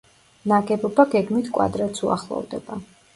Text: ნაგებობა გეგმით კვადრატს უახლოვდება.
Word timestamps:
ნაგებობა 0.51 1.05
გეგმით 1.11 1.51
კვადრატს 1.57 2.01
უახლოვდება. 2.07 2.79